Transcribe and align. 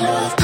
Love. 0.00 0.41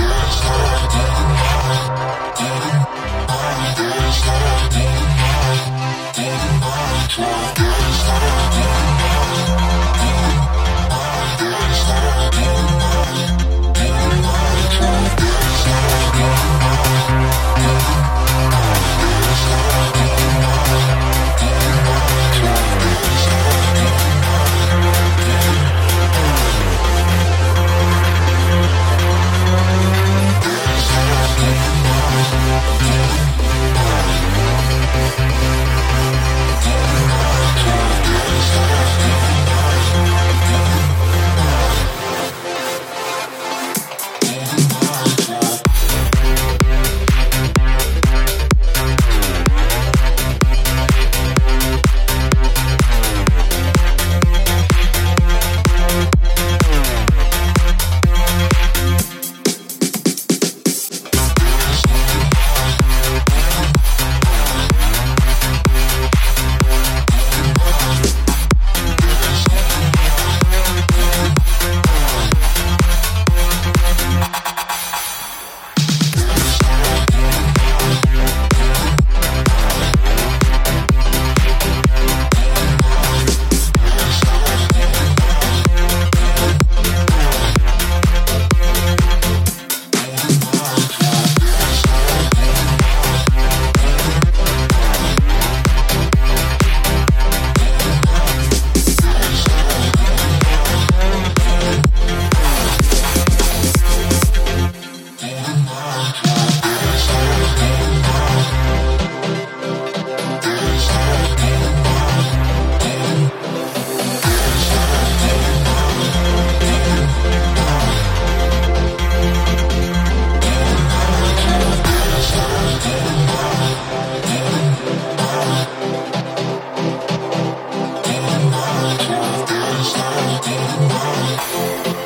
Música 131.38 131.97